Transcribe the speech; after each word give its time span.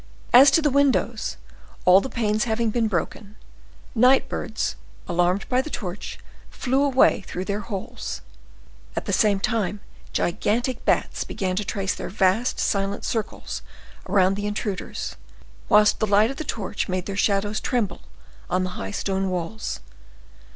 As 0.33 0.49
to 0.49 0.63
the 0.63 0.71
windows, 0.71 1.37
all 1.85 2.01
the 2.01 2.09
panes 2.09 2.45
having 2.45 2.71
been 2.71 2.87
broken, 2.87 3.35
night 3.93 4.27
birds, 4.27 4.75
alarmed 5.07 5.47
by 5.47 5.61
the 5.61 5.69
torch, 5.69 6.17
flew 6.49 6.81
away 6.83 7.21
through 7.21 7.45
their 7.45 7.59
holes. 7.59 8.21
At 8.95 9.05
the 9.05 9.13
same 9.13 9.39
time, 9.39 9.79
gigantic 10.11 10.85
bats 10.85 11.23
began 11.23 11.55
to 11.55 11.63
trace 11.63 11.93
their 11.93 12.09
vast, 12.09 12.59
silent 12.59 13.05
circles 13.05 13.61
around 14.09 14.33
the 14.33 14.47
intruders, 14.47 15.17
whilst 15.69 15.99
the 15.99 16.07
light 16.07 16.31
of 16.31 16.37
the 16.37 16.43
torch 16.45 16.89
made 16.89 17.05
their 17.05 17.15
shadows 17.15 17.59
tremble 17.59 18.01
on 18.49 18.63
the 18.63 18.71
high 18.71 18.89
stone 18.89 19.29
walls. 19.29 19.81